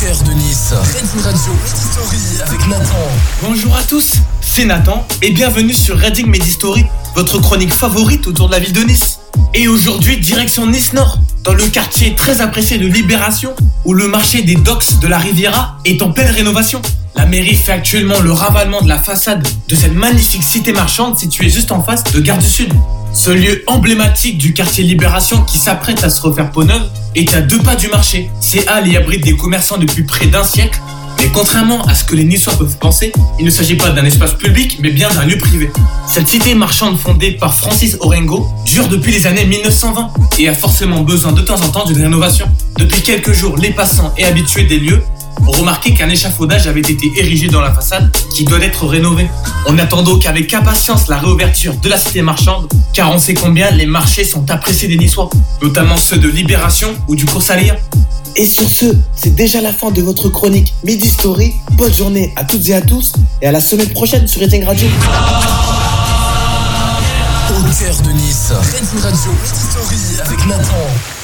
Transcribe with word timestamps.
Story. 0.00 0.40
Bonjour 3.42 3.76
à 3.76 3.82
tous, 3.82 4.14
c'est 4.40 4.64
Nathan 4.64 5.06
et 5.20 5.30
bienvenue 5.30 5.74
sur 5.74 5.98
Reading 5.98 6.26
Medistory, 6.26 6.86
votre 7.14 7.38
chronique 7.38 7.70
favorite 7.70 8.26
autour 8.26 8.48
de 8.48 8.52
la 8.54 8.60
ville 8.60 8.72
de 8.72 8.80
Nice. 8.80 9.20
Et 9.52 9.68
aujourd'hui, 9.68 10.16
direction 10.16 10.66
Nice 10.66 10.94
Nord, 10.94 11.18
dans 11.44 11.52
le 11.52 11.66
quartier 11.66 12.14
très 12.14 12.40
apprécié 12.40 12.78
de 12.78 12.86
Libération, 12.86 13.54
où 13.84 13.92
le 13.92 14.08
marché 14.08 14.40
des 14.40 14.54
docks 14.54 14.98
de 15.00 15.06
la 15.06 15.18
Riviera 15.18 15.76
est 15.84 16.00
en 16.00 16.12
pleine 16.12 16.30
rénovation. 16.34 16.80
Mairie 17.30 17.54
fait 17.54 17.70
actuellement 17.70 18.18
le 18.18 18.32
ravalement 18.32 18.82
de 18.82 18.88
la 18.88 18.98
façade 18.98 19.46
de 19.68 19.76
cette 19.76 19.94
magnifique 19.94 20.42
cité 20.42 20.72
marchande 20.72 21.16
située 21.16 21.48
juste 21.48 21.70
en 21.70 21.80
face 21.80 22.02
de 22.02 22.18
Gare 22.18 22.38
du 22.38 22.46
Sud. 22.48 22.72
Ce 23.14 23.30
lieu 23.30 23.62
emblématique 23.68 24.36
du 24.36 24.52
quartier 24.52 24.82
Libération 24.82 25.42
qui 25.44 25.58
s'apprête 25.58 26.02
à 26.02 26.10
se 26.10 26.20
refaire 26.22 26.50
peau 26.50 26.64
neuve 26.64 26.90
est 27.14 27.32
à 27.32 27.40
deux 27.40 27.60
pas 27.60 27.76
du 27.76 27.86
marché. 27.86 28.28
Ces 28.40 28.66
halles 28.66 28.88
y 28.88 28.96
abritent 28.96 29.22
des 29.22 29.36
commerçants 29.36 29.78
depuis 29.78 30.02
près 30.02 30.26
d'un 30.26 30.42
siècle. 30.42 30.80
Mais 31.18 31.28
contrairement 31.32 31.84
à 31.84 31.94
ce 31.94 32.02
que 32.02 32.16
les 32.16 32.24
Niçois 32.24 32.54
peuvent 32.58 32.78
penser, 32.78 33.12
il 33.38 33.44
ne 33.44 33.50
s'agit 33.50 33.76
pas 33.76 33.90
d'un 33.90 34.04
espace 34.04 34.34
public, 34.34 34.78
mais 34.82 34.90
bien 34.90 35.08
d'un 35.10 35.24
lieu 35.24 35.38
privé. 35.38 35.70
Cette 36.08 36.26
cité 36.26 36.56
marchande 36.56 36.98
fondée 36.98 37.30
par 37.30 37.54
Francis 37.54 37.96
Orengo 38.00 38.48
dure 38.66 38.88
depuis 38.88 39.12
les 39.12 39.28
années 39.28 39.44
1920 39.44 40.14
et 40.40 40.48
a 40.48 40.54
forcément 40.54 41.02
besoin 41.02 41.30
de 41.30 41.42
temps 41.42 41.62
en 41.62 41.68
temps 41.68 41.84
d'une 41.84 42.02
rénovation. 42.02 42.48
Depuis 42.76 43.02
quelques 43.02 43.32
jours, 43.32 43.56
les 43.56 43.70
passants 43.70 44.12
et 44.18 44.24
habitués 44.24 44.64
des 44.64 44.80
lieux 44.80 45.04
remarqué 45.46 45.94
qu'un 45.94 46.08
échafaudage 46.08 46.66
avait 46.66 46.80
été 46.80 47.10
érigé 47.16 47.48
dans 47.48 47.60
la 47.60 47.72
façade 47.72 48.10
qui 48.34 48.44
doit 48.44 48.60
être 48.60 48.86
rénové. 48.86 49.28
On 49.66 49.78
attend 49.78 50.02
donc 50.02 50.26
avec 50.26 50.52
impatience 50.54 51.08
la 51.08 51.18
réouverture 51.18 51.74
de 51.76 51.88
la 51.88 51.98
cité 51.98 52.22
marchande, 52.22 52.68
car 52.92 53.10
on 53.12 53.18
sait 53.18 53.34
combien 53.34 53.70
les 53.70 53.86
marchés 53.86 54.24
sont 54.24 54.50
appréciés 54.50 54.88
des 54.88 54.96
Niçois, 54.96 55.30
notamment 55.62 55.96
ceux 55.96 56.18
de 56.18 56.28
Libération 56.28 56.94
ou 57.08 57.16
du 57.16 57.24
cours 57.24 57.42
Salir. 57.42 57.76
Et 58.36 58.46
sur 58.46 58.68
ce, 58.68 58.86
c'est 59.14 59.34
déjà 59.34 59.60
la 59.60 59.72
fin 59.72 59.90
de 59.90 60.02
votre 60.02 60.28
chronique 60.28 60.72
Midi 60.84 61.08
Story. 61.08 61.54
Bonne 61.72 61.92
journée 61.92 62.32
à 62.36 62.44
toutes 62.44 62.68
et 62.68 62.74
à 62.74 62.80
tous, 62.80 63.12
et 63.42 63.46
à 63.46 63.52
la 63.52 63.60
semaine 63.60 63.90
prochaine 63.90 64.26
sur 64.28 64.40
Reading 64.40 64.64
Radio. 64.64 64.88
Au 67.48 67.62
cœur 67.62 67.96
de 68.02 68.12
Nice, 68.12 68.52
Reading 68.72 69.02
Radio, 69.02 69.32
Story 69.44 70.20
avec 70.24 70.46
Nathan. 70.46 71.19